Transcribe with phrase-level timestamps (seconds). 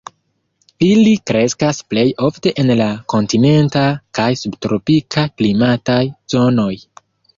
[0.85, 3.83] Ili kreskas plej ofte en la kontinenta
[4.21, 6.03] kaj subtropika klimataj
[6.37, 6.73] zonoj.